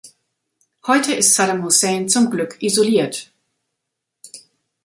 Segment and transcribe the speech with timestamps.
[0.87, 3.31] Heute ist Saddam Hussein zum Glück isoliert.